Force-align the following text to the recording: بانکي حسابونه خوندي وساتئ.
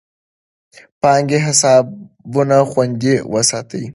بانکي 1.01 1.39
حسابونه 1.45 2.57
خوندي 2.71 3.15
وساتئ. 3.33 3.83